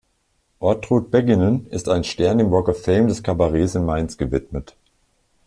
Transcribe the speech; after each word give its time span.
Ortrud 0.59 1.11
Beginnen 1.11 1.67
ist 1.67 1.87
ein 1.87 2.03
Stern 2.03 2.39
im 2.39 2.49
Walk 2.49 2.69
of 2.69 2.81
Fame 2.81 3.07
des 3.07 3.21
Kabaretts 3.21 3.75
in 3.75 3.85
Mainz 3.85 4.17
gewidmet. 4.17 4.75